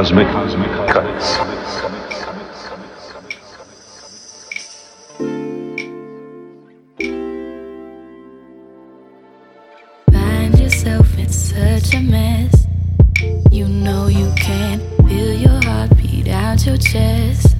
[0.00, 0.28] Cosmic
[0.88, 1.36] Cuts.
[10.10, 12.66] Find yourself in such a mess.
[13.50, 17.54] You know you can't feel your heartbeat out your chest.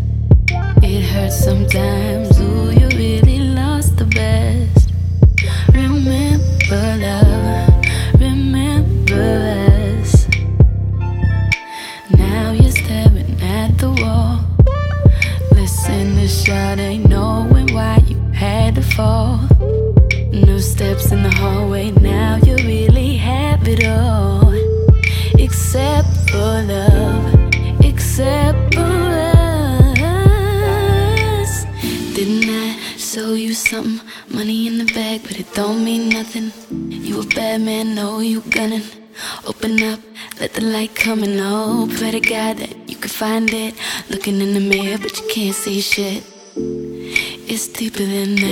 [0.83, 2.30] It hurts sometimes.
[45.61, 46.25] see shit.
[46.57, 48.50] It's deeper than that.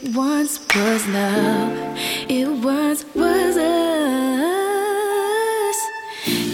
[0.00, 1.72] It once was love.
[2.28, 3.68] It once was us.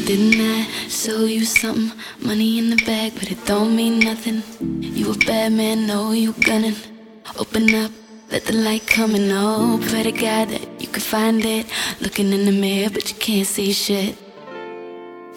[0.07, 1.93] Didn't I show you something?
[2.21, 4.43] Money in the bag, but it don't mean nothing.
[4.81, 6.77] You a bad man, no, you gunning.
[7.39, 7.91] Open up,
[8.33, 9.31] let the light come in.
[9.31, 11.67] Oh, pray to God that you can find it.
[12.01, 14.17] Looking in the mirror, but you can't see shit.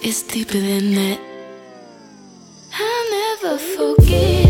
[0.01, 1.19] It's deeper than that.
[2.73, 4.46] I'll never forget.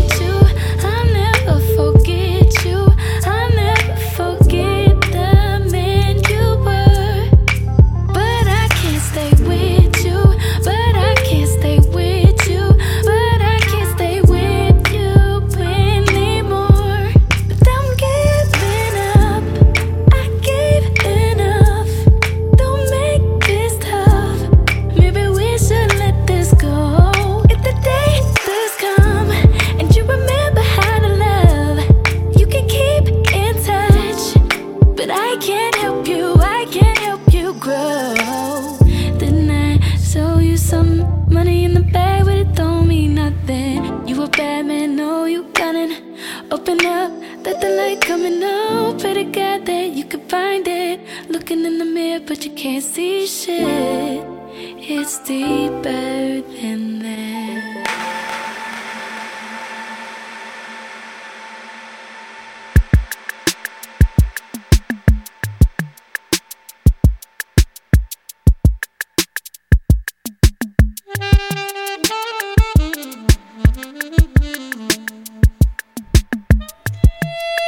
[51.48, 54.22] Looking in the mirror, but you can't see shit.
[54.52, 57.84] It's deeper than that.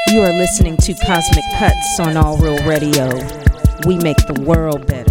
[0.08, 3.39] You are listening to Cosmic Cuts on All Real Radio
[3.86, 5.09] we make the world better.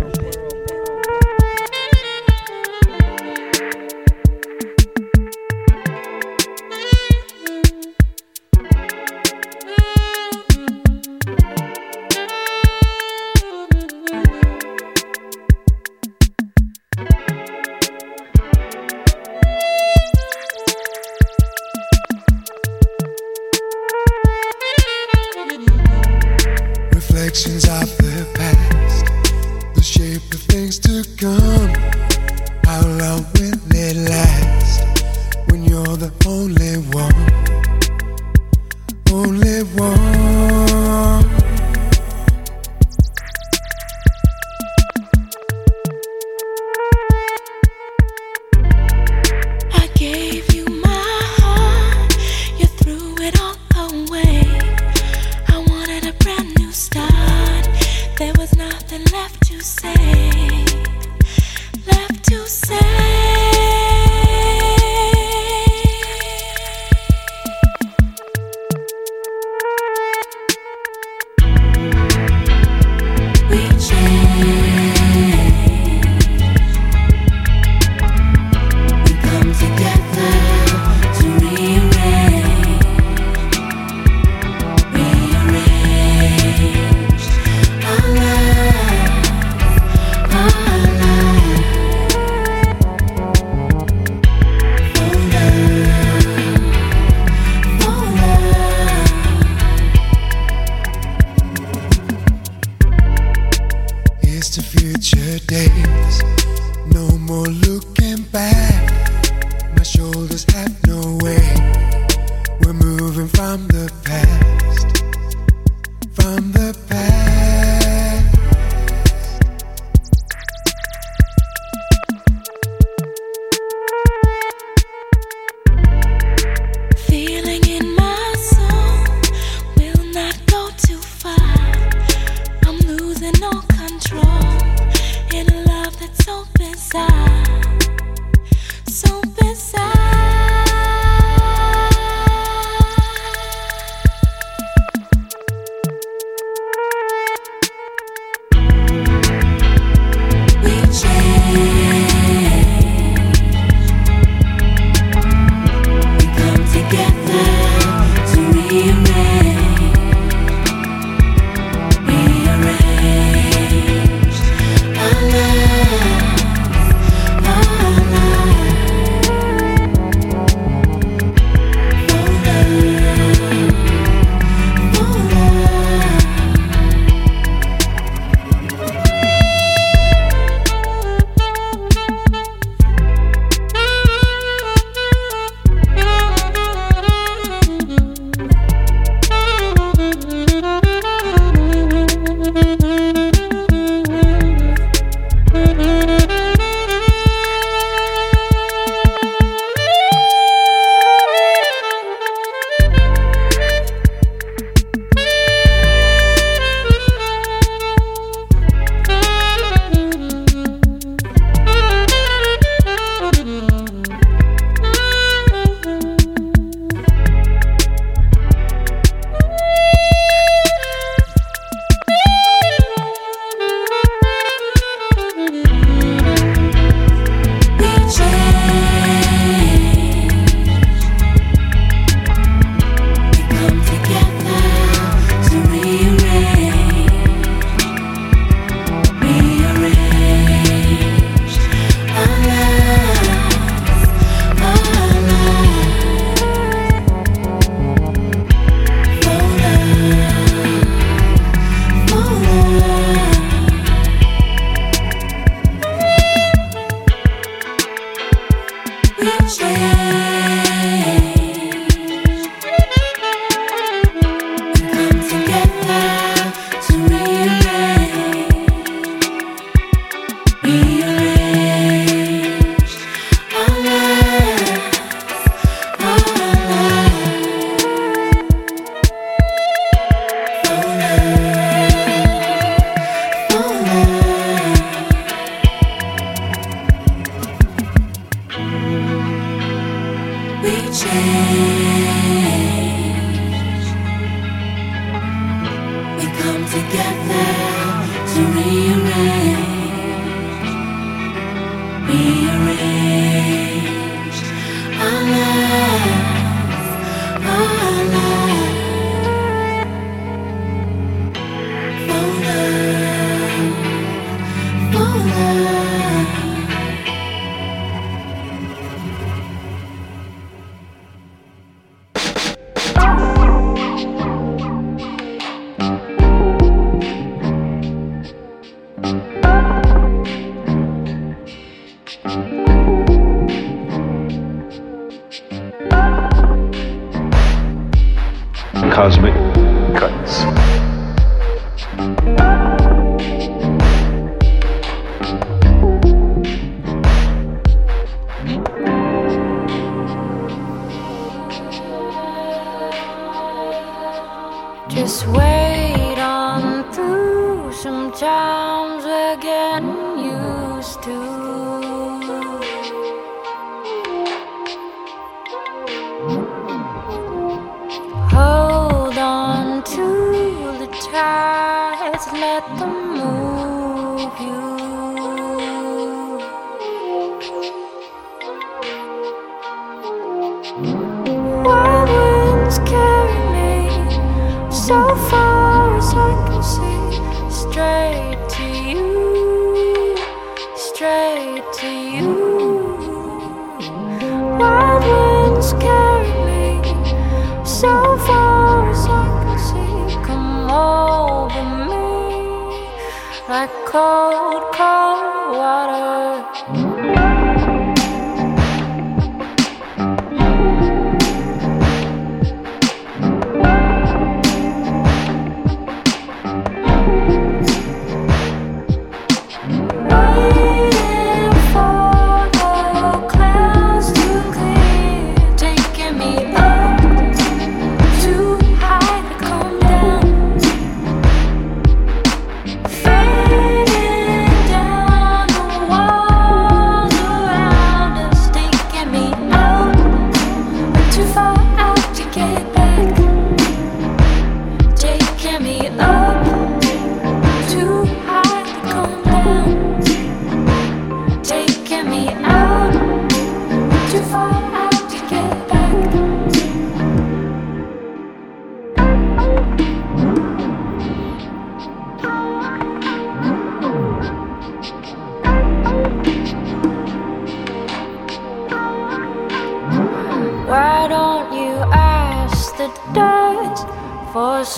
[30.50, 31.70] things to come.
[32.66, 34.82] How long will it last
[35.50, 37.30] when you're the only one?
[39.12, 41.39] Only one.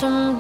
[0.01, 0.31] To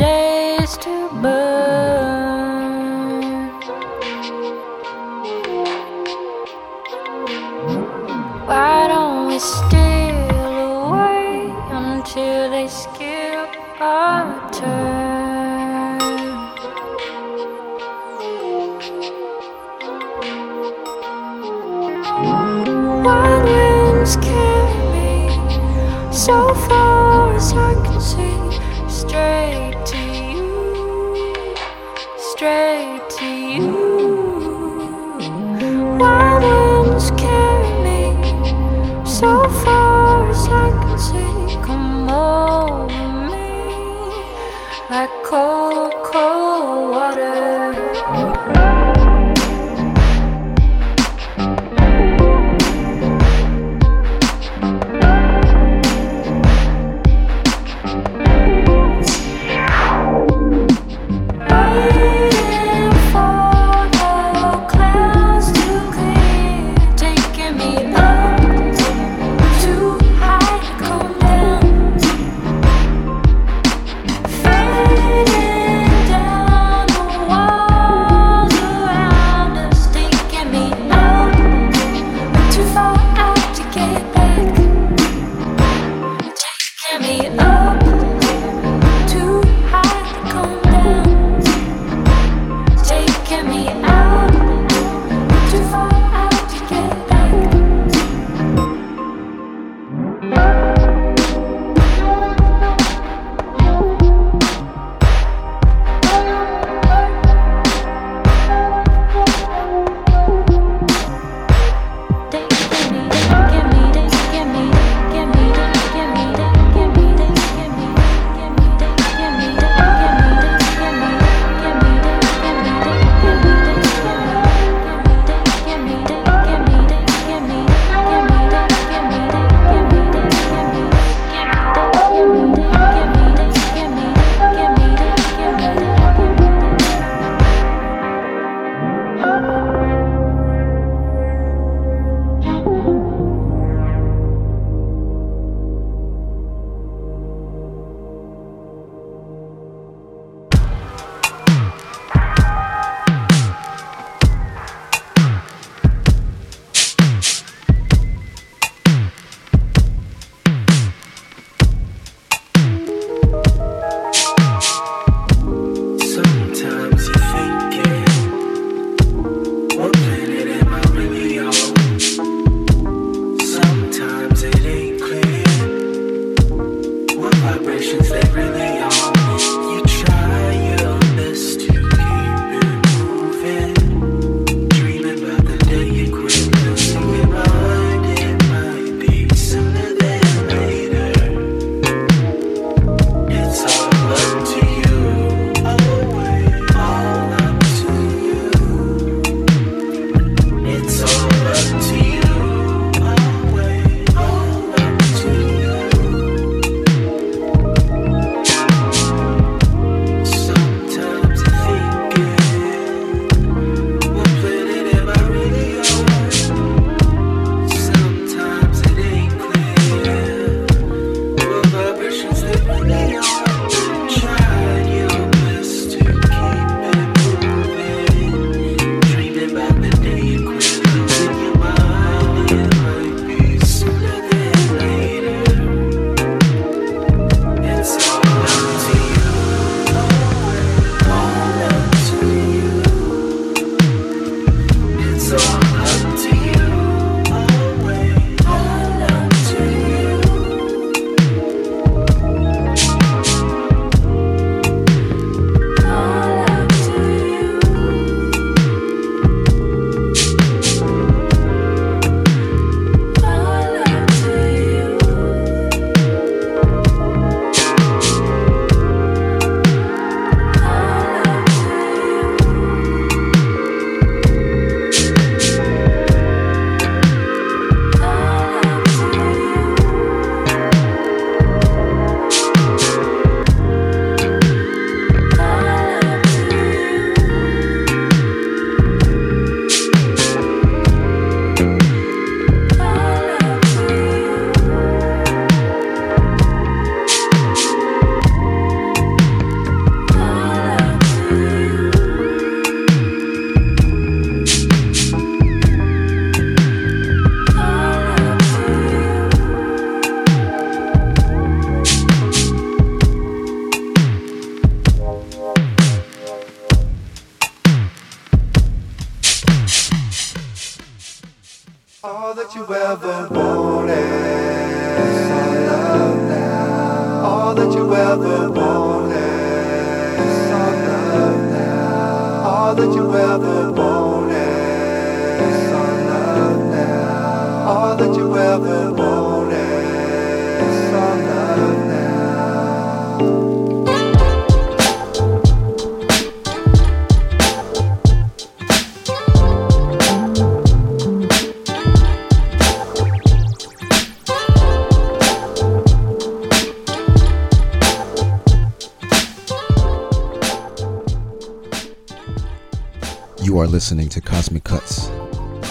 [363.71, 365.09] listening to Cosmic Cuts,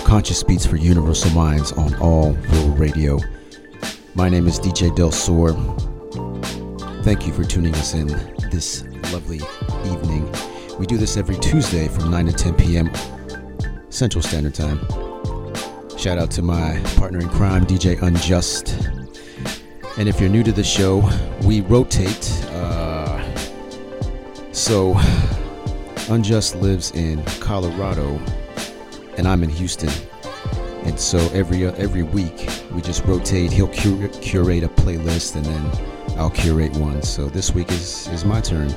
[0.07, 3.19] conscious beats for universal minds on all real radio.
[4.15, 5.53] My name is DJ Del Sor.
[7.03, 8.07] Thank you for tuning us in
[8.51, 9.43] this lovely
[9.85, 10.35] evening.
[10.79, 12.91] We do this every Tuesday from 9 to 10 p.m.
[13.91, 14.79] Central Standard Time.
[15.99, 18.79] Shout out to my partner in crime, DJ Unjust.
[19.99, 21.07] And if you're new to the show,
[21.45, 22.33] we rotate.
[22.47, 23.23] Uh,
[24.53, 24.95] so
[26.11, 28.21] Unjust lives in Colorado,
[29.17, 29.91] and I'm in Houston.
[30.83, 33.53] And so every uh, every week we just rotate.
[33.53, 37.01] He'll cur- curate a playlist, and then I'll curate one.
[37.03, 38.75] So this week is is my turn.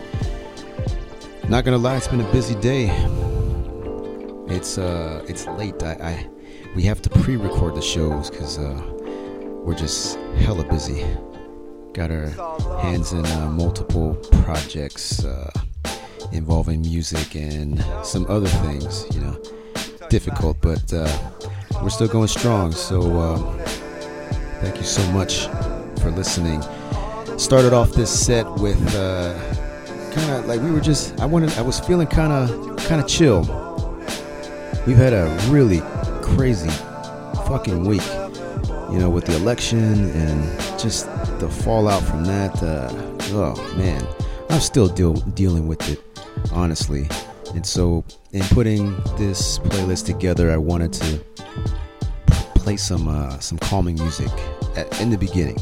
[1.49, 2.89] Not gonna lie, it's been a busy day.
[4.47, 5.81] It's uh it's late.
[5.81, 6.29] I, I
[6.75, 8.79] we have to pre-record the shows because uh,
[9.63, 11.03] we're just hella busy.
[11.93, 12.27] Got our
[12.79, 15.25] hands in uh, multiple projects.
[15.25, 15.49] Uh,
[16.33, 19.41] involving music and some other things, you know.
[20.09, 21.07] Difficult, but uh,
[21.81, 22.71] we're still going strong.
[22.71, 23.59] So um,
[24.61, 25.47] thank you so much
[26.01, 26.61] for listening.
[27.37, 29.33] Started off this set with uh,
[30.11, 31.19] kind of like we were just.
[31.19, 31.57] I wanted.
[31.57, 33.41] I was feeling kind of kind of chill.
[34.85, 35.81] We've had a really
[36.21, 36.69] crazy
[37.47, 38.05] fucking week,
[38.91, 41.05] you know, with the election and just
[41.39, 42.61] the fallout from that.
[42.61, 42.89] Uh,
[43.33, 44.05] oh man,
[44.49, 46.12] I'm still deal, dealing with it
[46.51, 47.07] honestly.
[47.53, 51.23] And so, in putting this playlist together, I wanted to
[52.55, 54.31] play some uh, some calming music
[54.75, 55.57] at, in the beginning.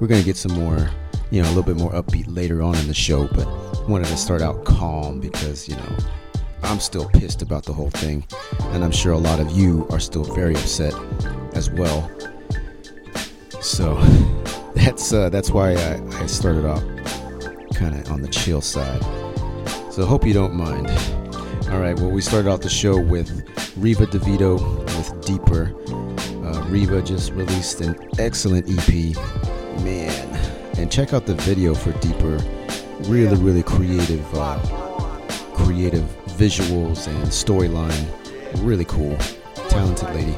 [0.00, 0.88] We're gonna get some more,
[1.30, 3.46] you know, a little bit more upbeat later on in the show, but
[3.88, 5.96] wanted to start out calm because you know
[6.62, 8.24] I'm still pissed about the whole thing,
[8.72, 10.94] and I'm sure a lot of you are still very upset
[11.52, 12.10] as well.
[13.60, 13.96] So
[14.74, 16.82] that's uh, that's why I, I started off
[17.74, 19.02] kind of on the chill side.
[19.94, 20.90] So hope you don't mind.
[21.70, 23.30] All right, well, we started off the show with
[23.76, 25.72] Riva DeVito with Deeper.
[26.44, 29.14] Uh, just released an excellent EP,
[29.84, 30.34] man.
[30.78, 32.40] And check out the video for Deeper.
[33.08, 34.58] Really, really creative, uh,
[35.54, 38.04] creative visuals and storyline.
[38.64, 39.16] Really cool,
[39.68, 40.36] talented lady.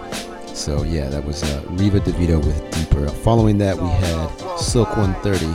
[0.49, 3.09] So yeah, that was uh, Riva DeVito with Deeper.
[3.09, 5.47] Following that, we had Silk 130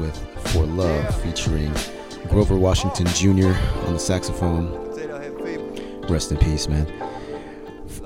[0.00, 0.16] with
[0.48, 1.72] For Love featuring
[2.28, 3.52] Grover Washington Jr.
[3.86, 4.70] on the saxophone.
[6.08, 6.86] Rest in peace, man.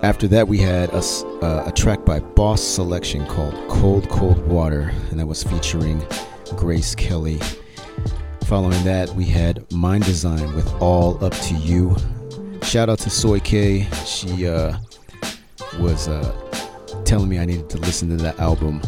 [0.02, 1.02] After that, we had a,
[1.42, 6.04] uh, a track by Boss Selection called Cold Cold Water, and that was featuring
[6.56, 7.40] Grace Kelly.
[8.44, 11.96] Following that, we had Mndsgn with All Up to You.
[12.62, 13.87] Shout out to Soy K.
[14.04, 14.76] She uh,
[15.78, 18.82] was uh, telling me I needed to listen to that album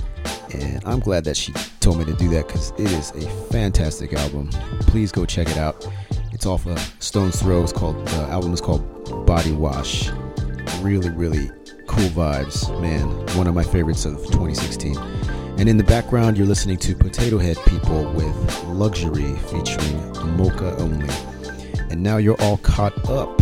[0.61, 4.13] and I'm glad that she told me to do that because it is a fantastic
[4.13, 4.51] album.
[4.81, 5.87] Please go check it out.
[6.33, 7.63] It's off of Stones Throw.
[7.63, 10.11] It's called the album is called Body Wash.
[10.81, 11.51] Really, really
[11.87, 13.07] cool vibes, man.
[13.37, 14.97] One of my favorites of 2016.
[15.59, 20.01] And in the background, you're listening to Potato Head People with Luxury featuring
[20.37, 21.09] Moka Only.
[21.91, 23.41] And now you're all caught up.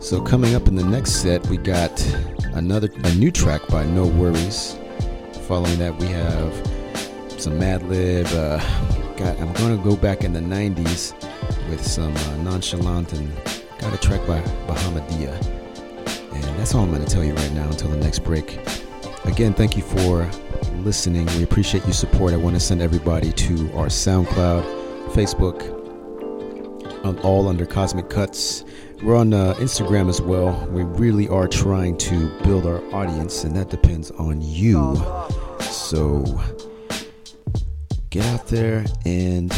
[0.00, 2.04] So coming up in the next set, we got
[2.54, 4.76] another a new track by No Worries
[5.48, 6.54] Following that, we have
[7.40, 8.26] some Madlib.
[8.34, 8.58] Uh,
[9.16, 11.14] got, I'm going to go back in the 90s
[11.70, 13.34] with some uh, Nonchalant and
[13.78, 15.32] got a track by Bahamadia.
[16.34, 18.58] And that's all I'm going to tell you right now until the next break.
[19.24, 20.30] Again, thank you for
[20.82, 21.24] listening.
[21.38, 22.34] We appreciate your support.
[22.34, 24.64] I want to send everybody to our SoundCloud,
[25.12, 25.78] Facebook,
[27.06, 28.66] um, all under Cosmic Cuts.
[29.02, 30.66] We're on uh, Instagram as well.
[30.72, 34.96] We really are trying to build our audience, and that depends on you.
[35.60, 36.24] So
[38.10, 39.54] get out there and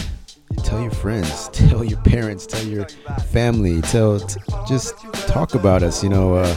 [0.63, 2.87] tell your friends, tell your parents, tell your
[3.31, 4.95] family, tell t- just
[5.27, 6.03] talk about us.
[6.03, 6.57] You know, uh,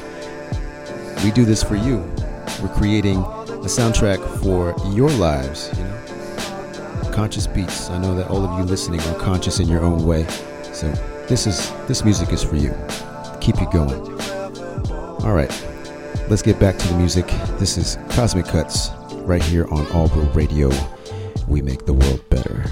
[1.23, 1.99] we do this for you.
[2.61, 5.71] We're creating a soundtrack for your lives.
[5.77, 7.89] You know, conscious beats.
[7.89, 10.27] I know that all of you listening are conscious in your own way.
[10.73, 10.93] So
[11.27, 12.75] this is this music is for you.
[13.39, 14.01] Keep you going.
[15.23, 15.49] All right,
[16.29, 17.25] let's get back to the music.
[17.59, 18.89] This is Cosmic Cuts
[19.23, 20.69] right here on All Brew Radio.
[21.47, 22.65] We make the world better.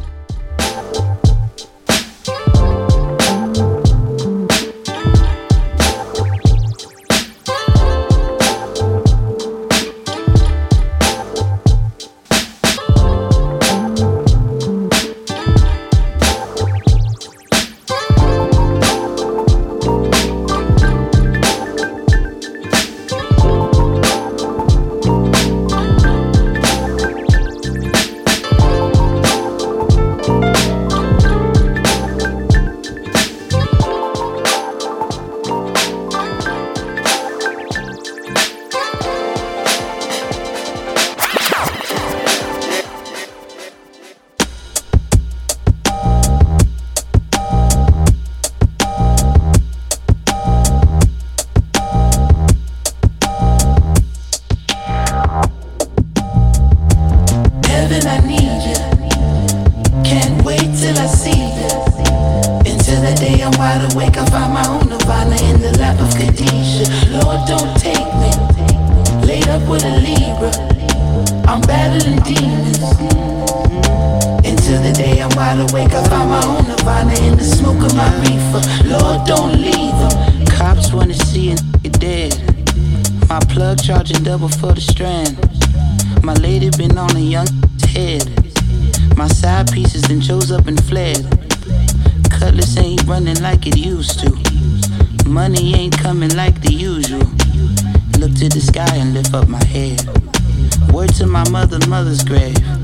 [101.71, 102.80] the mother's grave.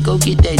[0.00, 0.57] go get that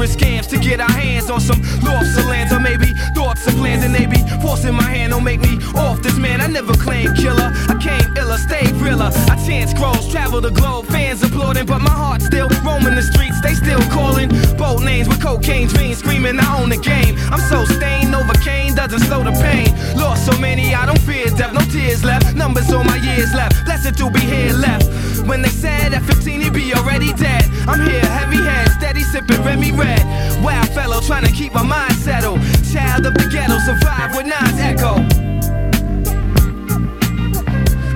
[0.00, 3.54] dangerous scams to get our hands on some lofts of lands or maybe thoughts of
[3.54, 5.12] plans and they be forcing my hand.
[5.12, 6.40] Don't make me off this man.
[6.40, 7.52] I never claimed killer.
[7.68, 9.10] I came iller, stay realer.
[9.28, 13.40] I chance grows, travel the globe, fans applauding, but my heart still roaming the streets.
[13.42, 17.16] They still calling bold names with cocaine dreams, screaming I own the game.
[17.30, 19.68] I'm so stained, overcame, doesn't slow the pain.
[19.96, 21.52] Lost so many, I don't fear death.
[21.52, 23.64] No tears left, numbers on my years left.
[23.64, 25.09] Blessed to be here left.
[25.30, 27.44] When they said at 15 you'd be already dead.
[27.68, 30.02] I'm here, heavy head, steady sipping Remy Red.
[30.42, 32.40] Wow, fellow, trying to keep my mind settled.
[32.72, 34.96] Child of the ghetto, survive with Nas Echo.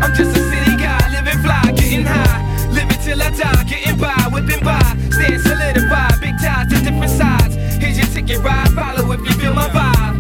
[0.00, 2.70] I'm just a city guy, living fly, getting high.
[2.70, 4.78] Living till I die, getting by, whipping by.
[5.10, 7.56] Stand solidified, big ties to different sides.
[7.82, 10.13] Here's your ticket ride, follow if you feel my vibe.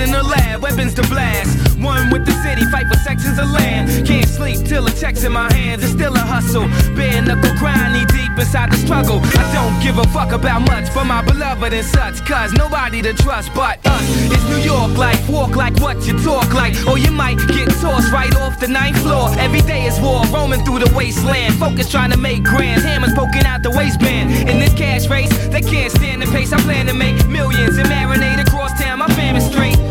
[0.00, 1.76] in the lab, weapons to blast.
[1.78, 4.06] One with the city, fight for sections of land.
[4.06, 5.82] Can't sleep till the checks in my hands.
[5.82, 6.68] It's still a hustle.
[6.94, 9.20] Bare knuckle grind, deep inside the struggle.
[9.20, 12.24] I don't give a fuck about much for my beloved and such.
[12.24, 14.02] Cause nobody to trust but us.
[14.30, 15.28] It's New York life.
[15.28, 16.74] walk like what you talk like.
[16.86, 19.28] Or you might get tossed right off the ninth floor.
[19.38, 21.54] Every day is war, roaming through the wasteland.
[21.54, 24.48] Focus trying to make grand, hammers poking out the waistband.
[24.48, 26.52] In this cash race, they can't stand the pace.
[26.52, 29.00] I plan to make millions and marinate across town.
[29.00, 29.81] My family's straight.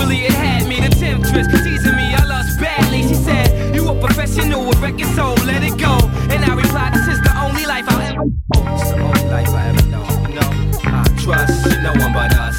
[0.00, 2.14] Really, it had me, the temptress, teasing me.
[2.14, 3.02] I lost badly.
[3.02, 5.98] She said, You a professional with record soul, let it go.
[6.32, 8.32] And I replied, This is the only life I'll ever know.
[8.80, 10.06] It's the only life I ever know.
[10.38, 10.46] No,
[10.84, 12.58] I trust no one but us.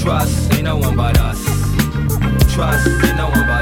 [0.00, 1.44] Trust ain't no one but us.
[2.54, 3.61] Trust ain't no one but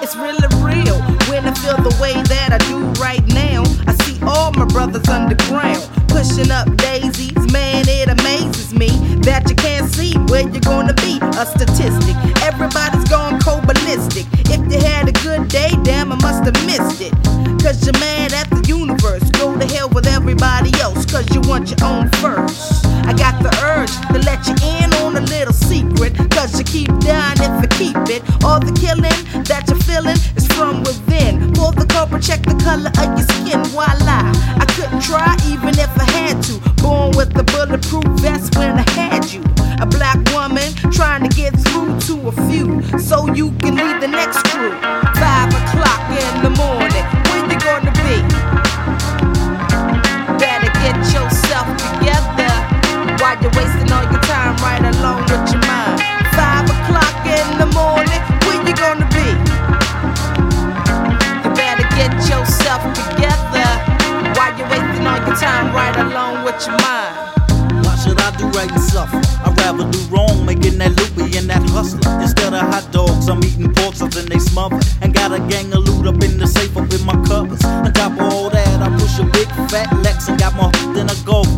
[0.00, 0.96] It's really real
[1.28, 3.64] when I feel the way that I do right now.
[3.86, 7.36] I see all my brothers underground pushing up daisies.
[7.52, 8.88] Man, it amazes me
[9.28, 11.18] that you can't see where you're gonna be.
[11.20, 12.16] A statistic.
[12.40, 14.24] Everybody's gone cold ballistic.
[14.48, 17.12] If you had a good day, damn, I must have missed it.
[17.60, 19.28] Cause you're mad at the universe.
[19.32, 22.86] Go to hell with everybody else, cause you want your own first.
[23.04, 24.83] I got the urge to let you in
[25.16, 26.14] a little secret.
[26.30, 28.22] Cause you keep dying if you keep it.
[28.44, 31.52] All the killing that you're feeling is from within.
[31.54, 33.62] Pull the cover, check the color of your skin.
[33.72, 34.32] Voila.
[34.60, 36.54] I couldn't try even if I had to.
[36.82, 39.42] Born with a bulletproof vest when I had you.
[39.80, 42.82] A black woman trying to get through to a few.
[42.98, 44.72] So you can lead the next crew.
[68.54, 69.10] Right and?
[69.44, 72.06] I'd rather do wrong, making that loopy and that hustler.
[72.22, 74.78] Instead of hot dogs, I'm eating pork chops and they smother.
[75.02, 77.62] And got a gang of loot up in the safe up in my covers.
[77.64, 81.10] On top of all that, I push a big fat Lex and got more than
[81.10, 81.48] a golf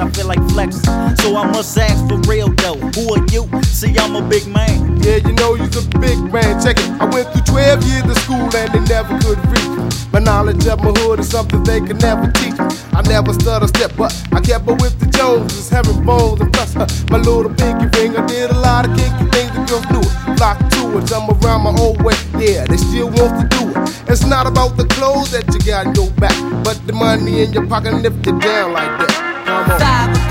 [0.00, 0.84] I feel like flexing.
[1.20, 3.44] So I must ask for real though, who are you?
[3.64, 4.96] See, I'm a big man.
[5.02, 6.56] Yeah, you know you's a big man.
[6.62, 6.88] Check it.
[7.00, 9.88] I went through 12 years of school and they never could reach me.
[10.12, 12.68] My knowledge of my hood is something they could never teach me.
[12.96, 16.74] I never stutter step, but I kept up with the Joneses, having bones and plus
[17.10, 18.16] my little pinky ring.
[18.16, 20.38] I did a lot of kinky things the girls knew it.
[20.38, 22.16] Flock to it, I'm around my old way.
[22.40, 24.08] Yeah, they still want to do it.
[24.08, 27.52] It's not about the clothes that you got in your back, but the money in
[27.52, 29.29] your pocket and lift it down like that.
[29.50, 29.80] Come on.
[29.80, 30.29] Five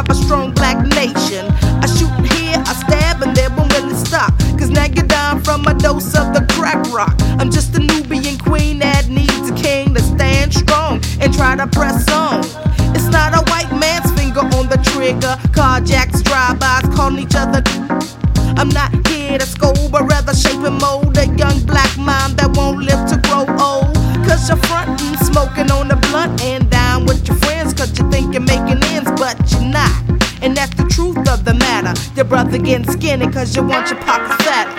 [0.00, 0.39] have a strong
[32.50, 34.69] Brother getting skinny cause you want your pockets fatter.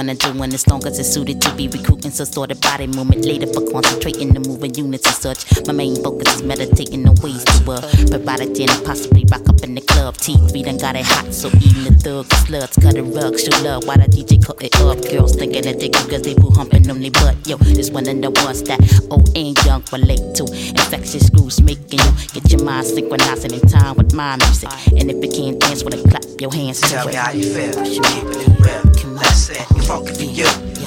[0.00, 2.10] Wanna do when as long as it's suited to be recruiting.
[2.10, 5.66] So sort of body movement later for concentrating the moving units and such.
[5.66, 9.46] My main focus is meditating on ways to uh, provide a din and possibly rock
[9.46, 10.16] up in the club.
[10.16, 13.84] T3 done got it hot, so even the thugs, sluts, cut a rug, show love
[13.84, 14.96] while the DJ cut it up.
[15.04, 17.36] Girls thinking that they cause they boo humping on their butt.
[17.46, 20.48] Yo, this one of the ones that old and young relate to.
[20.80, 24.72] Infectious grooves making you get your mind synchronizing in time with my music.
[24.96, 27.84] And if you can't dance with it, clap your hands Tell me how you feel.
[27.84, 28.80] Keeping it real.
[28.96, 29.79] Come on.
[29.90, 30.44] Let's say you funky for you.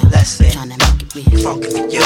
[0.08, 2.00] Let's say Tryna make it funky for you.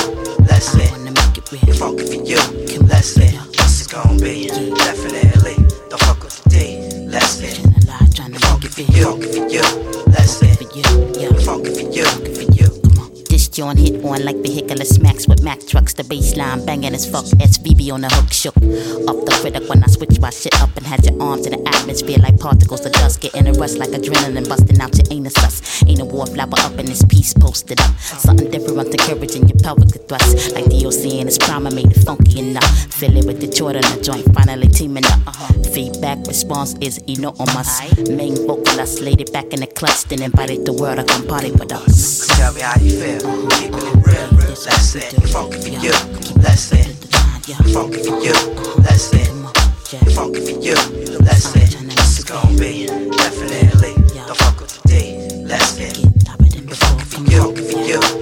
[0.49, 2.79] Let's I wanna make it funky for you.
[2.89, 3.53] Let's on.
[3.53, 4.68] this is gonna be
[13.59, 15.93] Joint hit on like vehicular smacks with Mack trucks.
[15.93, 17.25] The baseline banging as fuck.
[17.25, 18.55] SVB on the hook shook.
[18.55, 21.69] Up the critic when I switch my shit up and had your arms in the
[21.69, 23.21] atmosphere like particles of dust.
[23.21, 25.83] Getting a rush like adrenaline busting out your anus sus.
[25.89, 27.99] Ain't a war flapper up in this piece posted up.
[27.99, 30.55] Something different encouraging your pelvic thrust.
[30.55, 32.95] Like DOC in his prime, I made it funky enough.
[32.95, 35.27] Fill it with the Jordan, the joint finally teaming up.
[35.27, 35.53] Uh-huh.
[35.75, 37.83] Feedback response is enormous.
[38.09, 41.51] Main vocalist laid it back in the clutch, then invited the world to come party
[41.51, 42.29] with us.
[42.37, 43.48] Tell me how you feel.
[43.51, 44.29] Keeping it real.
[44.65, 45.13] That's it.
[45.31, 45.93] Funky for you.
[46.43, 46.87] That's it.
[47.73, 48.35] Funky for you.
[48.83, 49.29] That's it.
[50.15, 50.75] Funky for you.
[51.21, 51.75] That's it.
[51.83, 53.95] It's gonna be definitely.
[54.27, 55.45] Don't fuck with the D.
[55.47, 55.97] That's it.
[56.79, 57.41] Funky for you.
[57.41, 58.18] Funky for you.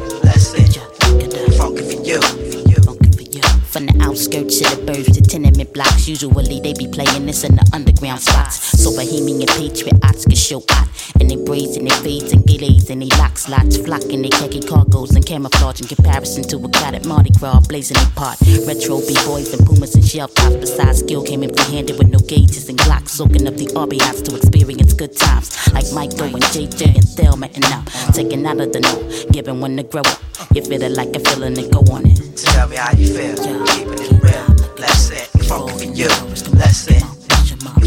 [4.17, 8.19] Outskirts of the burbs to tenement blocks, usually they be playing this in the underground
[8.19, 8.57] spots.
[8.81, 10.89] So bohemian patriots can show out.
[11.21, 14.61] And they braids and they fades and gillies and they lock slots, flocking they khaki
[14.61, 18.41] cargoes and camouflage in comparison to a crowded Mardi Gras blazing a part.
[18.65, 20.57] Retro b-boys and pumas and shell tops.
[20.57, 24.95] Besides, skill came empty-handed with no gauges and glocks, soaking up the RBIs to experience
[24.95, 25.53] good times.
[25.75, 29.77] Like Michael and JJ and Thelma and now taking out of the know, giving one
[29.77, 30.21] to grow up.
[30.55, 32.17] You feel it like a feeling and go on it.
[32.37, 33.37] Tell me how you feel.
[33.37, 34.47] Keeping it real.
[34.77, 35.27] That's it.
[35.49, 36.09] Funky for you.
[36.55, 37.03] That's it.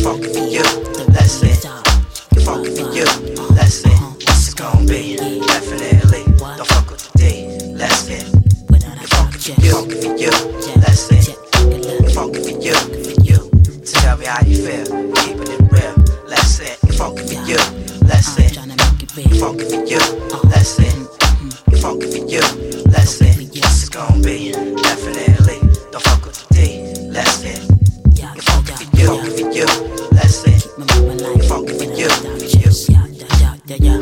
[0.04, 0.64] Funky for you.
[1.44, 1.64] It.
[2.44, 3.06] Funky for you.
[3.56, 4.00] That's it.
[4.22, 5.18] It's gonna be
[5.48, 6.24] definitely.
[6.38, 7.24] Don't fuck with the D.
[8.12, 8.24] It.
[9.10, 9.72] Funky for you.
[10.02, 10.32] For you.
[10.82, 11.26] That's it.
[12.14, 12.74] Funky for you.
[12.74, 13.40] For you.
[13.86, 14.86] Tell me how you feel.
[15.16, 15.96] Keeping it real.
[16.28, 16.78] That's it.
[16.98, 17.58] Funky for you.
[18.08, 18.56] That's it.
[19.40, 20.00] Funky for you.
[20.50, 20.94] That's it.
[21.82, 22.42] Funky for you.
[22.90, 23.38] That's it.
[23.56, 25.39] It's gonna be definitely.
[29.60, 29.68] You.
[29.68, 30.08] Funky for you.
[30.12, 30.62] That's it.
[31.48, 32.10] Funky for you.
[32.10, 33.90] For you.
[33.90, 33.99] Funky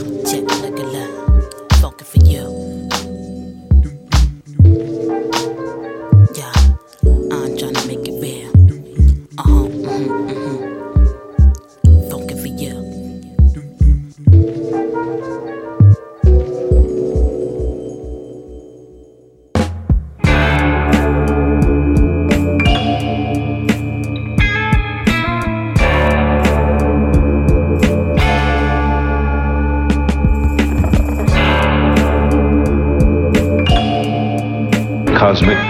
[35.37, 35.66] Cosmic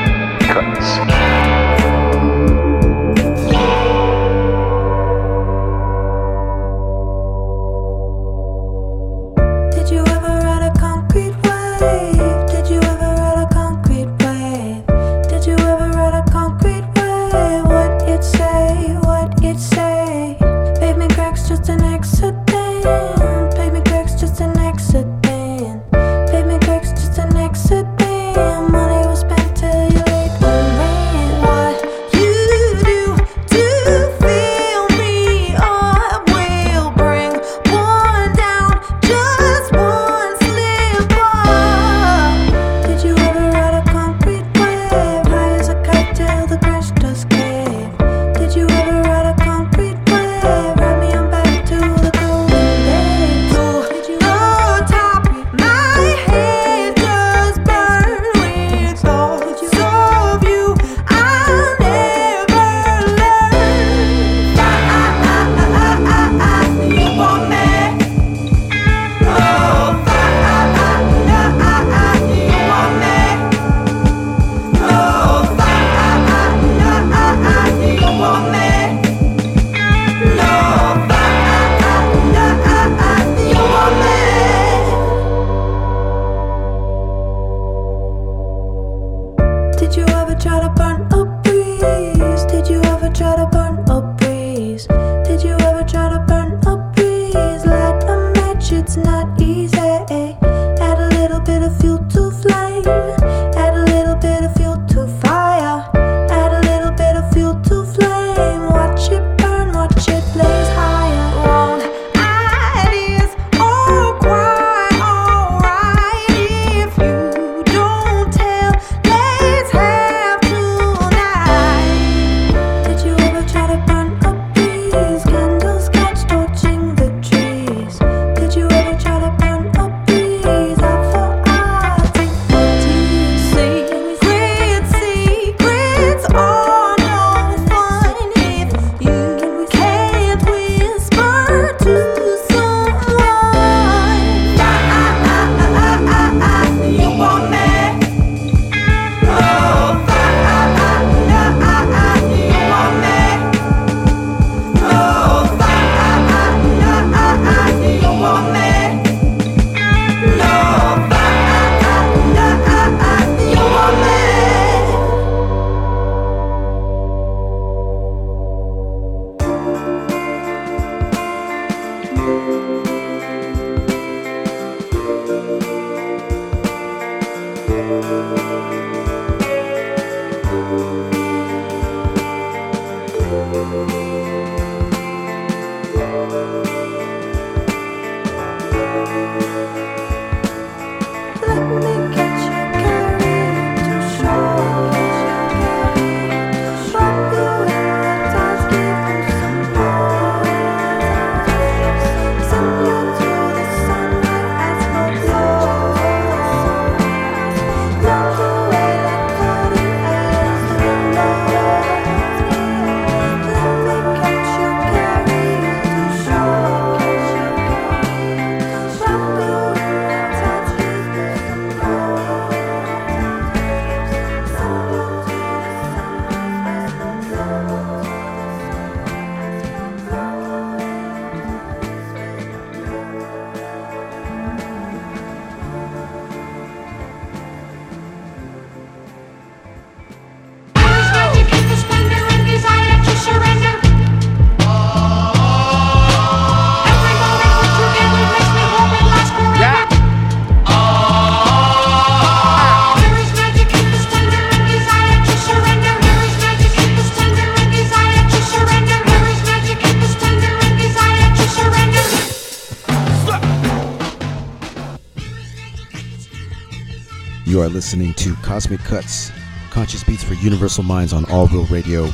[267.68, 269.30] are listening to Cosmic Cuts,
[269.72, 272.10] conscious beats for universal minds on All Real Radio.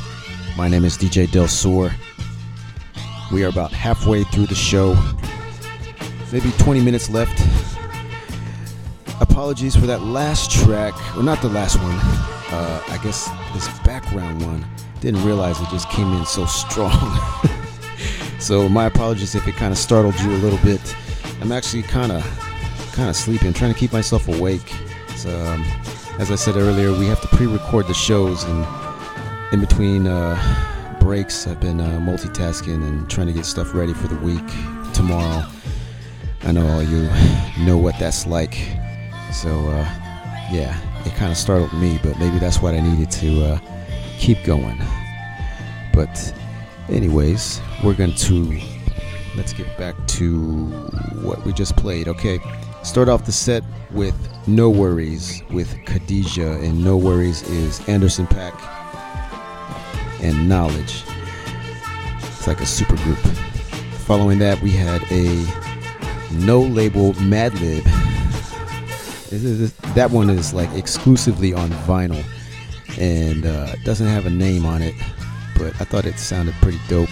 [0.57, 1.93] My name is DJ Del Sur.
[3.31, 4.97] We are about halfway through the show,
[6.31, 7.39] maybe 20 minutes left.
[9.21, 11.97] Apologies for that last track, or not the last one.
[12.51, 14.65] Uh, I guess this background one.
[15.01, 17.19] Didn't realize it just came in so strong.
[18.39, 20.81] so my apologies if it kind of startled you a little bit.
[21.41, 22.23] I'm actually kind of
[22.93, 23.45] kind of sleepy.
[23.45, 24.73] I'm trying to keep myself awake.
[25.25, 25.63] Um,
[26.19, 28.65] as I said earlier, we have to pre-record the shows, and
[29.51, 34.07] in between uh, breaks, I've been uh, multitasking and trying to get stuff ready for
[34.07, 34.45] the week
[34.93, 35.45] tomorrow.
[36.43, 37.09] I know all you
[37.65, 38.55] know what that's like.
[39.31, 39.85] So, uh,
[40.51, 43.59] yeah, it kind of startled me, but maybe that's what I needed to uh,
[44.17, 44.81] keep going.
[45.93, 46.33] But,
[46.89, 48.61] anyways, we're going to
[49.35, 50.67] let's get back to
[51.21, 52.07] what we just played.
[52.07, 52.39] Okay,
[52.83, 54.15] start off the set with
[54.45, 58.53] NxWorries with Khadija, and NxWorries is Anderson .Paak
[60.21, 61.09] and Knxwledge.
[62.19, 63.17] It's like a super group.
[64.05, 65.45] Following that, we had a
[66.45, 67.83] no label Madlib.
[69.95, 72.23] That one is like exclusively on vinyl
[72.99, 74.93] and uh, doesn't have a name on it,
[75.57, 77.09] but I thought it sounded pretty dope.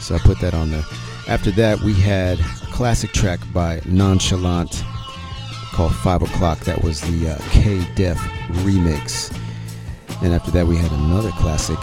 [0.00, 0.84] So I put that on there.
[1.28, 2.38] After that, we had
[2.76, 4.84] classic track by Nonchalant
[5.72, 6.58] called Five O'Clock.
[6.66, 8.18] That was the uh, K Def
[8.66, 9.34] remix.
[10.22, 11.78] And after that, we had another classic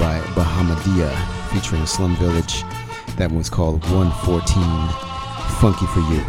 [0.00, 1.14] by Bahamadia
[1.52, 2.64] featuring Slum Village.
[3.18, 4.42] That one's called 114
[5.60, 6.24] Funky for You.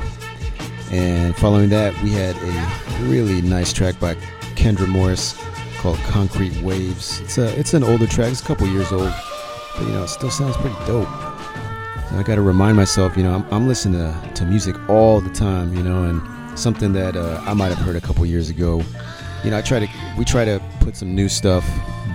[0.96, 4.14] And following that, we had a really nice track by
[4.54, 5.36] Kendra Morris
[5.80, 7.20] called Concrete Waves.
[7.22, 9.12] It's a it's an older track, it's a couple years old,
[9.76, 11.33] but you know, it still sounds pretty dope.
[12.14, 15.32] I got to remind myself, you know, I'm, I'm listening to, to music all the
[15.32, 18.82] time, you know, and something that uh, I might have heard a couple years ago.
[19.44, 19.88] You know, I try to
[20.18, 21.68] we try to put some new stuff,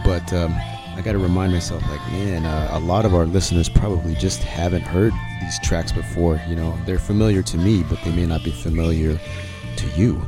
[0.05, 0.55] but um,
[0.95, 4.43] I got to remind myself, like, man, uh, a lot of our listeners probably just
[4.43, 6.41] haven't heard these tracks before.
[6.49, 9.19] You know, they're familiar to me, but they may not be familiar
[9.77, 10.21] to you.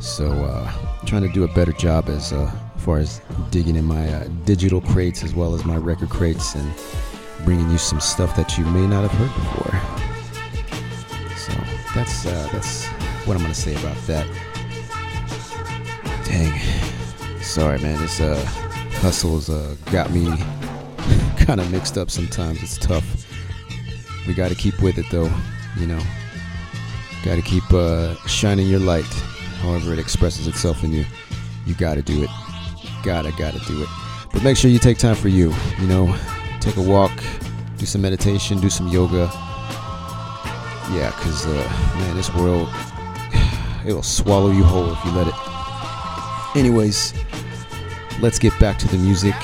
[0.00, 0.70] So, uh,
[1.06, 4.80] trying to do a better job as uh, far as digging in my uh, digital
[4.80, 6.72] crates as well as my record crates and
[7.44, 9.80] bringing you some stuff that you may not have heard before.
[11.36, 11.52] So
[11.94, 12.86] that's uh, that's
[13.26, 14.26] what I'm gonna say about that.
[16.24, 16.60] Dang,
[17.40, 18.42] sorry man, this uh,
[19.00, 20.26] hustle's uh, got me
[21.38, 22.62] kind of mixed up sometimes.
[22.62, 23.26] It's tough.
[24.26, 25.32] We got to keep with it though,
[25.78, 26.00] you know.
[27.24, 29.04] Got to keep uh, shining your light,
[29.62, 31.04] however it expresses itself in you.
[31.66, 32.30] You got to do it.
[33.02, 33.88] Gotta, gotta do it.
[34.32, 35.54] But make sure you take time for you.
[35.80, 36.16] You know,
[36.60, 37.12] take a walk,
[37.76, 39.30] do some meditation, do some yoga.
[40.92, 42.68] Yeah, because, uh, man, this world,
[43.86, 45.34] it'll swallow you whole if you let it.
[46.56, 47.14] Anyways,
[48.20, 49.34] let's get back to the music.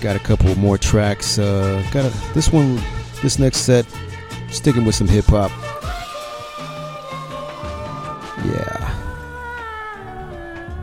[0.00, 1.38] Got a couple more tracks.
[1.38, 2.80] Uh, got a, this one,
[3.22, 3.86] this next set,
[4.50, 5.50] sticking with some hip hop.
[8.44, 8.94] Yeah.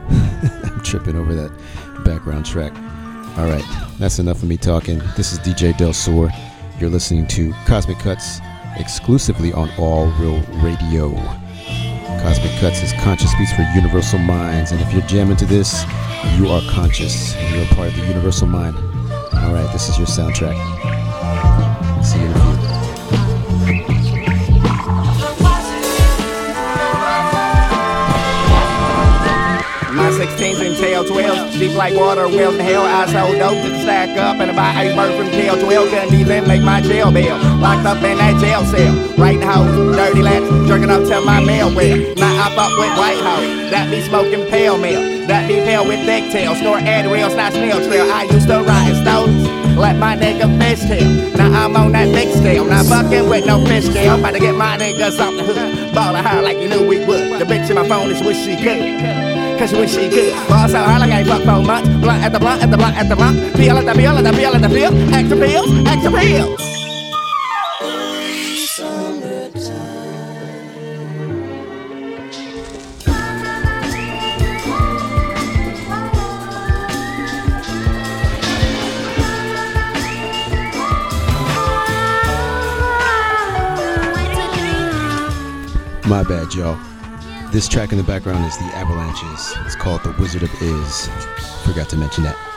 [0.71, 1.51] I'm tripping over that
[2.03, 2.73] background track.
[3.37, 3.65] All right,
[3.99, 4.99] that's enough of me talking.
[5.17, 6.31] This is DJ Del Sur.
[6.79, 8.39] You're listening to Cosmic Cuts
[8.77, 11.13] exclusively on All Real Radio.
[12.21, 15.83] Cosmic Cuts is conscious beats for universal minds, and if you're jamming to this,
[16.37, 18.77] you are conscious and you're part of the universal mind.
[18.77, 21.04] All right, this is your soundtrack.
[30.25, 31.59] 16s and tail 12s.
[31.59, 32.81] Deep like water, wells in hell.
[32.81, 35.89] I sold dope to stack up and buy eight birds from tail 12.
[35.89, 37.37] Couldn't even make my jail bail.
[37.61, 38.95] Locked up in that jail cell.
[39.17, 39.63] Right now,
[39.93, 41.97] dirty lads, jerking up till my mail well.
[42.15, 43.69] Now I fuck with White House.
[43.69, 45.27] That be smoking pale mail.
[45.27, 46.55] That be pale with thick tail.
[46.55, 48.09] Store ad rails, not snail trail.
[48.11, 49.45] I used to ride stones.
[49.77, 51.37] Let my nigga fish tail.
[51.37, 52.65] Now I'm on that big scale.
[52.65, 54.13] Not fucking with no fish scale.
[54.13, 55.45] I'm about to get my nigga something.
[55.93, 57.39] Ballin' high like you knew we would.
[57.39, 59.44] The bitch in my phone is what she could.
[59.57, 60.33] Cause she wish she could.
[60.49, 61.89] Ball so hard like I ain't fucked for months.
[62.03, 63.55] Blunt at the blunt at the blunt at the blunt.
[63.55, 64.91] Peel at the peel at the peel at the peel.
[65.13, 66.84] Extra pills, extra pills.
[87.55, 89.53] This track in the background is the Avalanches.
[89.65, 91.07] It's called The Wizard of Iz.
[91.63, 92.54] Forgot to mention that.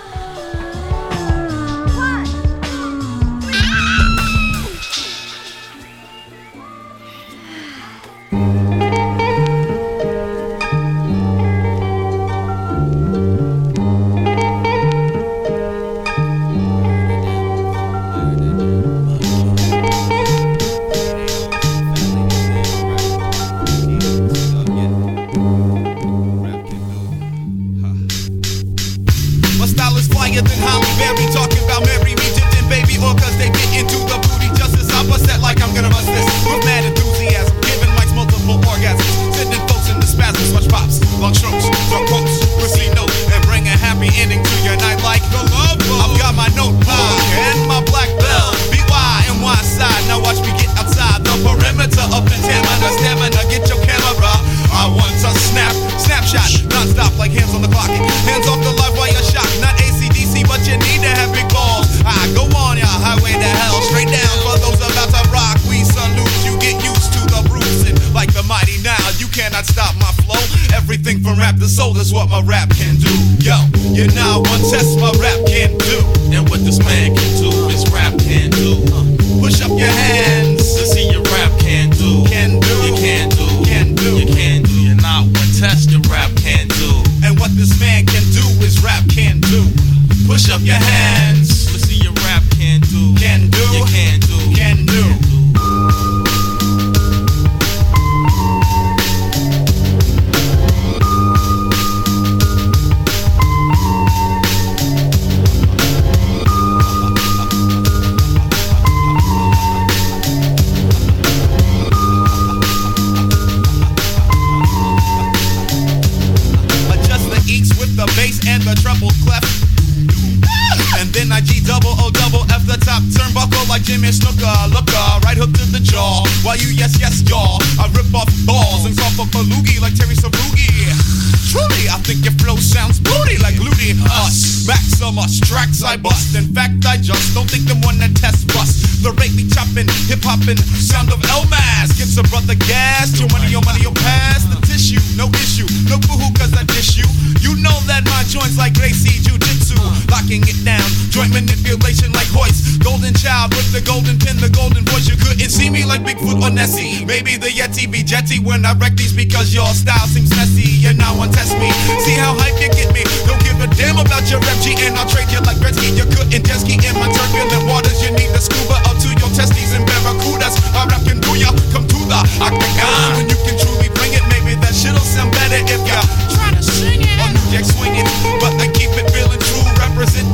[135.09, 136.37] Us, Maximus, tracks I bust.
[136.37, 138.98] In fact, I just don't think them one that test bust.
[138.99, 141.95] The rate me chopping, hip hopping, sound of Elmas.
[141.95, 143.15] Gives a brother gas.
[143.15, 144.43] Your money, your money, your pass.
[144.51, 145.71] The tissue, no issue.
[145.87, 147.07] No boohoo, cause I dish you.
[147.39, 149.79] You know that my joints like Gracie Jiu Jitsu.
[150.11, 150.83] Locking it down,
[151.15, 152.83] joint manipulation like Hoist.
[152.83, 155.07] Golden child with the golden pin, the golden voice.
[155.07, 157.07] You couldn't see me like Bigfoot or Nessie.
[157.07, 160.67] Maybe the Yeti be jetty when I wreck these because your style seems messy.
[160.83, 161.71] You're now one test me.
[162.03, 163.07] See how hype you get me.
[163.31, 165.95] Don't give a damn about your rep G and I'll trade you like Gretzky.
[165.95, 168.03] You couldn't jet ski in my turbulent waters.
[168.03, 170.59] You need the scuba to your testes and barracudas.
[170.75, 171.51] I rap can do ya.
[171.73, 174.25] Come to the octagon when you can truly bring it.
[174.33, 176.01] Maybe that shit'll sound better if ya
[176.35, 177.19] try to sing it.
[177.23, 178.09] Or New Jack swinging,
[178.43, 179.65] but I keep it feeling true.
[179.79, 180.27] Represent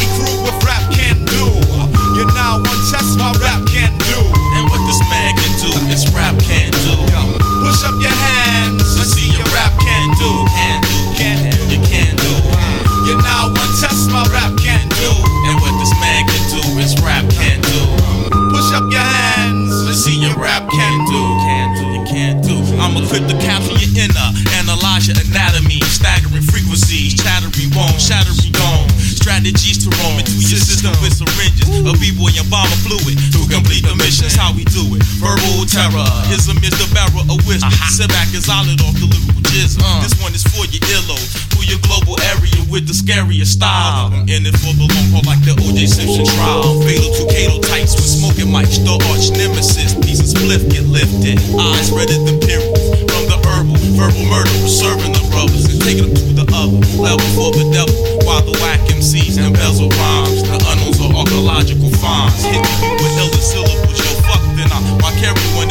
[0.00, 1.44] E crew with rap can do.
[2.16, 4.18] You're now one test my rap can do.
[4.56, 6.94] And what this man can do, is rap can do.
[7.64, 8.84] Push up your hands.
[8.98, 10.30] Let's see your rap can do.
[10.52, 11.00] Can do.
[11.16, 11.18] Can do.
[11.18, 11.31] Can
[22.92, 24.28] I'm equipped to capture your inner,
[24.60, 28.84] analyze your anatomy, staggering frequencies, chattering bones, shattering dome.
[29.00, 33.80] Strategies to roam into your system with syringes, a b-boy and bomber fluid to complete
[33.80, 34.28] the mission.
[34.28, 35.00] That's how we do it.
[35.24, 36.04] Verbal terror,
[36.36, 37.72] ism is the barrel of wisdom.
[37.88, 39.80] Sit back I let off the lyrical jism.
[39.80, 40.04] Uh.
[40.04, 44.12] This one is for your earlobe, for your global area with the scariest style.
[44.12, 45.86] I'm in it for the long haul like the O.J.
[45.86, 46.76] Simpson trial.
[46.84, 49.94] Fatal to Cato tights with smoking mics, the arch nemesis.
[50.04, 52.81] Pieces spliff get lifted, eyes redder than periods.
[53.92, 57.68] Verbal murder, we're serving the brothers and taking them to the other level for the
[57.68, 57.92] devil.
[58.24, 62.40] While the whack MCs embezzle rhymes, the unknowns are archaeological finds.
[62.40, 65.68] Hitting you with illest syllables, yo fuck then I why carry one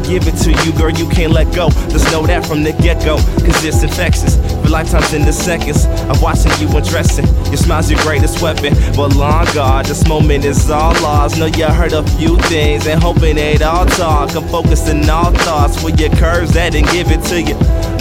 [0.00, 1.70] to give it to you, girl, you can't let go.
[1.90, 4.36] Just know that from the get go, cause it's infectious.
[4.62, 7.26] For lifetimes in the seconds, I'm watching you undressing.
[7.46, 8.74] Your smile's your greatest weapon.
[8.96, 11.38] But long God, this moment is all ours.
[11.38, 14.34] Know you heard a few things and hoping it all talk.
[14.34, 17.54] I'm focusing all thoughts with your curves that and give it to you.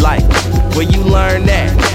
[0.03, 0.23] Like,
[0.75, 1.86] where you learn that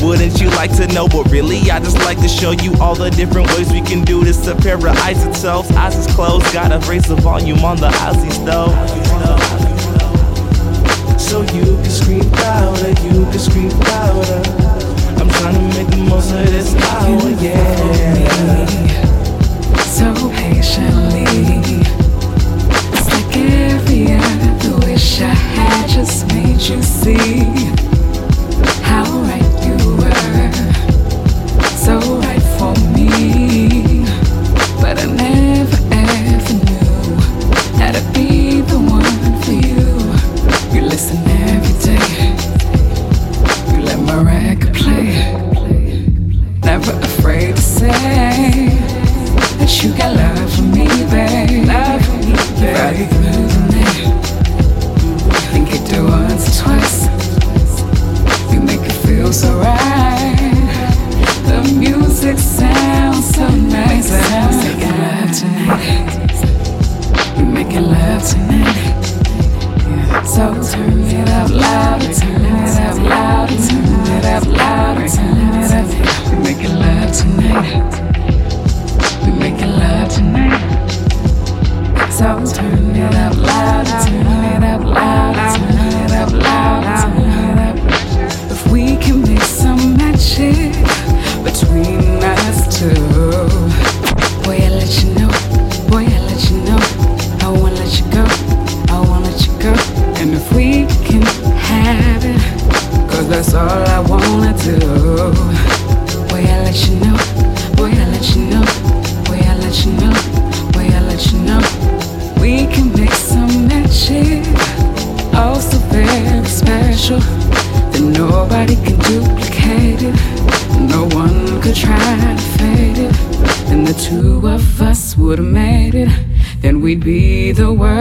[0.00, 1.08] wouldn't you like to know?
[1.08, 4.24] But really, I just like to show you all the different ways we can do
[4.24, 4.46] this.
[4.46, 6.52] A pair of isotopes, eyes is closed.
[6.52, 8.72] Gotta raise the volume on the Aussies though.
[11.18, 14.42] So you can scream louder, you can scream louder.
[15.20, 18.66] I'm trying to make the most of this hour, yeah.
[19.82, 21.24] So patiently,
[22.92, 27.87] it's like every other wish I had just made you see.
[31.88, 32.17] so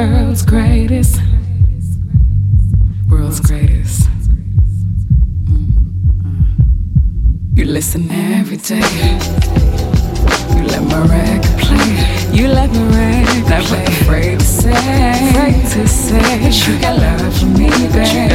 [0.05, 1.19] World's greatest.
[3.09, 4.07] World's greatest.
[5.49, 5.73] Mm,
[6.23, 6.63] uh.
[7.55, 8.77] You listen every day.
[10.55, 12.29] You let my record play.
[12.31, 13.85] You let my record Never play.
[13.85, 15.29] afraid to say.
[15.31, 16.71] Afraid to say.
[16.71, 18.26] You got love for me, babe.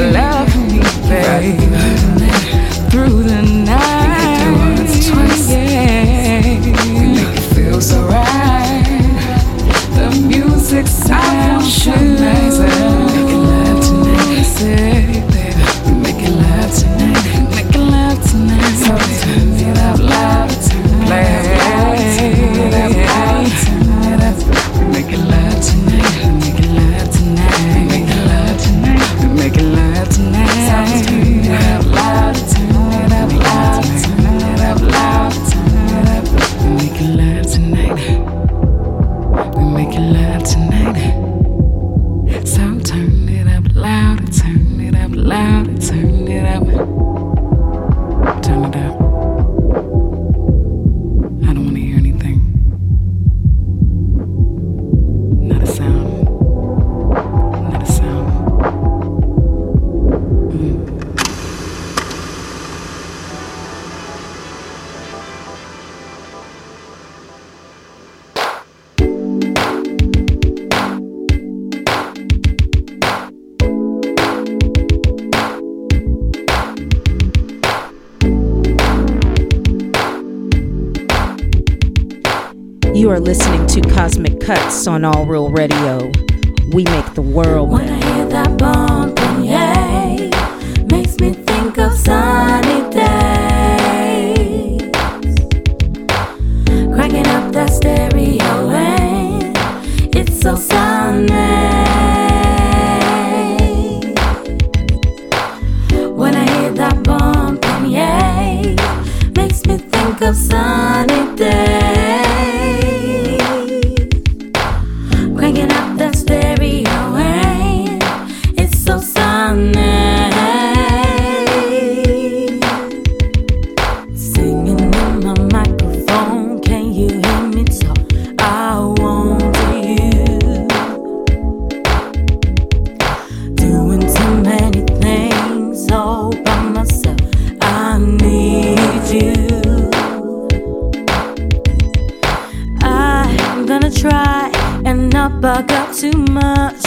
[145.45, 146.83] I got too much.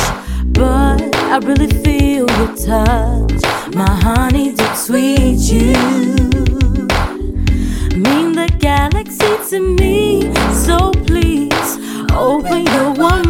[0.46, 3.76] But I really feel your touch.
[3.76, 5.74] My honey did sweet you.
[8.00, 10.34] Mean the galaxy to me.
[10.54, 11.78] So please
[12.14, 13.25] open your one.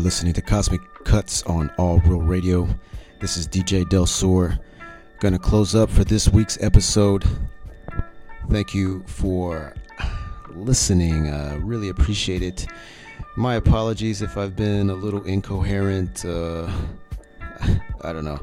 [0.00, 2.66] Are listening to Cosmic Cuts on All Real Radio.
[3.20, 4.58] This is DJ Del Sur.
[5.18, 7.22] Gonna close up for this week's episode.
[8.48, 9.74] Thank you for
[10.54, 11.28] listening.
[11.28, 12.66] Uh, really appreciate it.
[13.36, 16.24] My apologies if I've been a little incoherent.
[16.24, 16.70] Uh,
[18.00, 18.40] I don't know.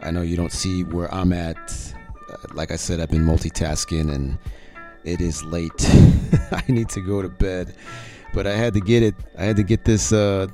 [0.00, 1.94] I know you don't see where I'm at.
[2.30, 4.38] Uh, like I said, I've been multitasking and
[5.04, 5.70] it is late.
[6.50, 7.74] I need to go to bed.
[8.32, 9.14] But I had to get it.
[9.36, 10.48] I had to get this uh,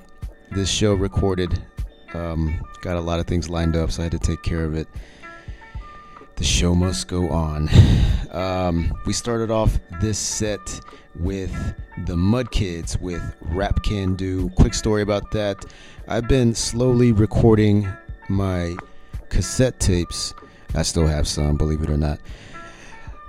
[0.51, 1.63] this show recorded.
[2.15, 4.75] Um, got a lot of things lined up, so I had to take care of
[4.75, 4.89] it.
[6.37, 7.69] The show must go on.
[8.31, 10.61] Um, we started off this set
[11.17, 11.53] with
[12.07, 14.51] the Mud Kids with Rap Can Do.
[14.51, 15.67] Quick story about that.
[16.07, 17.89] I've been slowly recording
[18.29, 18.77] my
[19.29, 20.33] cassette tapes.
[20.77, 22.21] I still have some, believe it or not.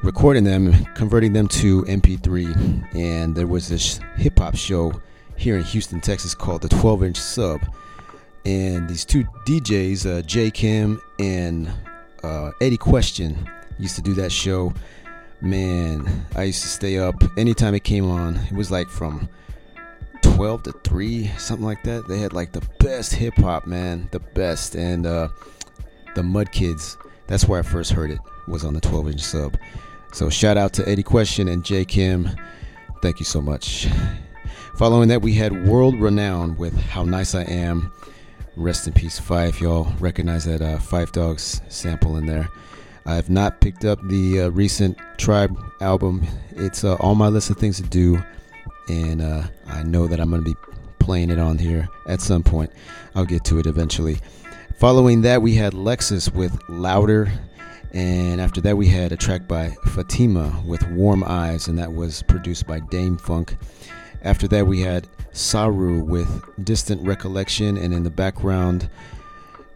[0.04, 4.94] Recording them, converting them to MP3, and there was this hip hop show
[5.42, 7.62] here in Houston, Texas called the 12 inch sub.
[8.46, 11.72] And these two DJs, uh, J Kim and
[12.24, 13.50] uh, Eddie Question,
[13.80, 14.72] used to do that show.
[15.42, 18.36] Man, I used to stay up anytime it came on.
[18.36, 19.28] It was like from
[20.22, 22.08] 12 to 3, something like that.
[22.08, 24.76] They had like the best hip hop, man, the best.
[24.76, 25.30] And uh,
[26.14, 29.58] the Mud Kids, that's where I first heard it, was on the 12 inch sub.
[30.14, 32.30] So shout out to Eddie Question and J Kim.
[33.02, 33.88] Thank you so much.
[34.76, 37.92] Following that, we had World Renowned with How Nice I Am.
[38.56, 39.60] Rest in peace, Phife.
[39.60, 42.50] Y'all recognize that uh, Phife Dawg's sample in there.
[43.06, 46.26] I have not picked up the uh, recent Tribe album.
[46.52, 48.24] It's uh, on my list of things to do,
[48.88, 50.58] and uh, I know that I'm going to be
[51.00, 52.72] playing it on here at some point.
[53.14, 54.20] I'll get to it eventually.
[54.80, 57.32] Following that, we had Lexus with Louder,
[57.94, 62.24] and after that, we had a track by Fatima with Warm Eyes, and that was
[62.24, 63.58] produced by DâM-FunK.
[64.24, 68.90] After that, we had Saru with Distant Recollection, and in the background,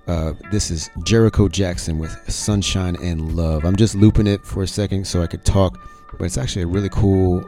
[0.08, 3.66] uh, this is Jericho Jackson with Sunshine and Love.
[3.66, 5.80] I'm just looping it for a second so I could talk,
[6.20, 7.44] but it's actually a really cool,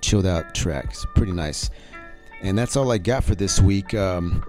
[0.00, 0.86] chilled out track.
[0.86, 1.68] It's pretty nice.
[2.40, 3.92] And that's all I got for this week.
[3.92, 4.42] Um,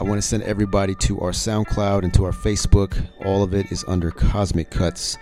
[0.00, 3.06] I want to send everybody to our SoundCloud and to our Facebook.
[3.24, 5.16] All of it is under Cosmic Cuts.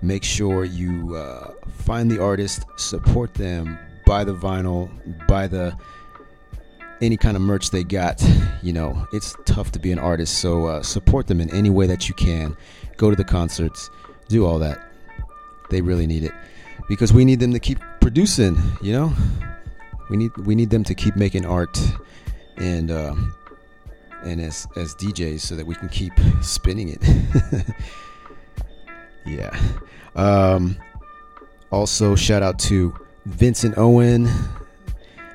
[0.00, 3.78] Make sure you uh, find the artist, support them,
[4.10, 4.90] buy the vinyl,
[5.28, 5.72] buy the
[7.00, 8.20] any kind of merch they got.
[8.60, 11.86] You know, it's tough to be an artist, so uh, support them in any way
[11.86, 12.56] that you can.
[12.96, 13.88] Go to the concerts,
[14.26, 14.84] do all that.
[15.70, 16.32] They really need it
[16.88, 18.58] because we need them to keep producing.
[18.82, 19.12] You know,
[20.10, 21.78] we need we need them to keep making art
[22.56, 23.14] and uh,
[24.24, 27.64] and as as DJs so that we can keep spinning it.
[29.24, 29.56] yeah.
[30.16, 30.76] Um,
[31.70, 32.92] also, shout out to
[33.26, 34.28] Vincent Owen,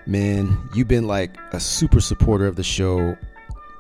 [0.06, 3.18] man, you've been like a super supporter of the show.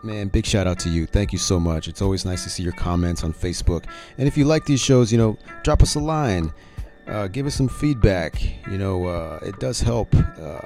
[0.03, 1.07] Man, big shout out to you.
[1.07, 1.88] Thank you so much.
[1.88, 3.86] It's always nice to see your comments on Facebook.
[4.18, 6.53] And if you like these shows, you know, drop us a line.
[7.07, 8.41] Uh, give us some feedback.
[8.69, 10.14] You know, uh, it does help.
[10.14, 10.61] Uh,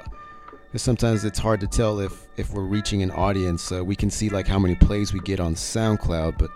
[0.76, 3.72] sometimes it's hard to tell if if we're reaching an audience.
[3.72, 6.50] Uh, we can see like how many plays we get on SoundCloud, but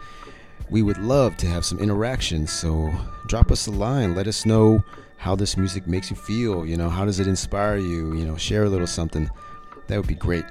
[0.71, 2.47] we would love to have some interaction.
[2.47, 2.93] So
[3.27, 4.15] drop us a line.
[4.15, 4.85] Let us know
[5.25, 6.67] how this music makes you feel.
[6.67, 8.15] You know, how does it inspire you?
[8.15, 9.31] You know, share a little something.
[9.87, 10.45] That would be great.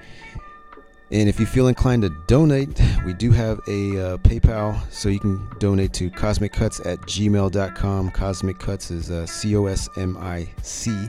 [1.11, 5.19] And if you feel inclined to donate, we do have a uh, PayPal, so you
[5.19, 8.09] can donate to cosmiccuts at gmail.com.
[8.09, 11.07] Cosmic Cuts is uh, C O S M I C,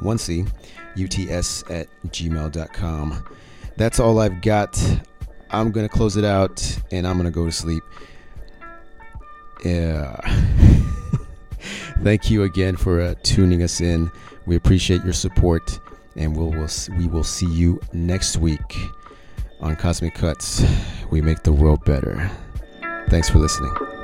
[0.00, 0.44] one C,
[0.96, 3.24] U T S at gmail.com.
[3.76, 4.76] That's all I've got.
[5.50, 6.60] I'm going to close it out
[6.90, 7.84] and I'm going to go to sleep.
[9.64, 10.20] Yeah.
[12.02, 14.10] Thank you again for uh, tuning us in.
[14.46, 15.78] We appreciate your support,
[16.16, 16.68] and we'll, we'll
[16.98, 18.76] we will see you next week
[19.60, 20.64] on Cosmic Cuts.
[21.10, 22.30] We make the world better.
[23.08, 23.95] Thanks for listening.